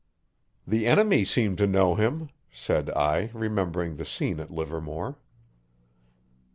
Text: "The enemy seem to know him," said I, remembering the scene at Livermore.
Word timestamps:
"The 0.65 0.87
enemy 0.87 1.23
seem 1.25 1.55
to 1.57 1.67
know 1.67 1.93
him," 1.93 2.29
said 2.51 2.89
I, 2.89 3.29
remembering 3.35 3.97
the 3.97 4.03
scene 4.07 4.39
at 4.39 4.49
Livermore. 4.49 5.19